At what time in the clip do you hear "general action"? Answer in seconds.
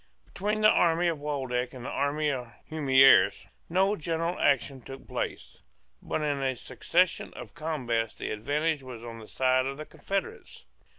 3.95-4.81